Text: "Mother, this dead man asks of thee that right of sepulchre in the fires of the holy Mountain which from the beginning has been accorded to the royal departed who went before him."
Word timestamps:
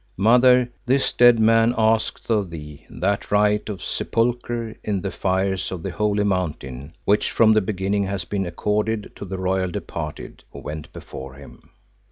"Mother, 0.17 0.71
this 0.87 1.11
dead 1.13 1.39
man 1.39 1.75
asks 1.77 2.27
of 2.27 2.49
thee 2.49 2.87
that 2.89 3.29
right 3.29 3.69
of 3.69 3.83
sepulchre 3.83 4.75
in 4.83 4.99
the 5.01 5.11
fires 5.11 5.71
of 5.71 5.83
the 5.83 5.91
holy 5.91 6.23
Mountain 6.23 6.95
which 7.05 7.29
from 7.29 7.53
the 7.53 7.61
beginning 7.61 8.05
has 8.05 8.25
been 8.25 8.47
accorded 8.47 9.11
to 9.17 9.25
the 9.25 9.37
royal 9.37 9.69
departed 9.69 10.43
who 10.51 10.57
went 10.57 10.91
before 10.91 11.35
him." 11.35 11.59